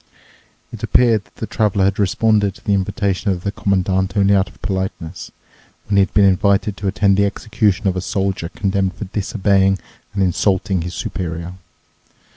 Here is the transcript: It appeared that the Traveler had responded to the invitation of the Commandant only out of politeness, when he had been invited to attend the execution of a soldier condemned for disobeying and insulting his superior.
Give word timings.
It 0.73 0.81
appeared 0.81 1.25
that 1.25 1.35
the 1.35 1.45
Traveler 1.45 1.83
had 1.85 1.99
responded 1.99 2.55
to 2.55 2.65
the 2.65 2.73
invitation 2.73 3.29
of 3.29 3.43
the 3.43 3.51
Commandant 3.51 4.17
only 4.17 4.33
out 4.33 4.49
of 4.49 4.59
politeness, 4.63 5.29
when 5.85 5.95
he 5.95 5.99
had 5.99 6.11
been 6.15 6.25
invited 6.25 6.75
to 6.77 6.87
attend 6.87 7.17
the 7.17 7.25
execution 7.27 7.87
of 7.87 7.95
a 7.95 8.01
soldier 8.01 8.49
condemned 8.49 8.95
for 8.95 9.05
disobeying 9.05 9.77
and 10.15 10.23
insulting 10.23 10.81
his 10.81 10.95
superior. 10.95 11.53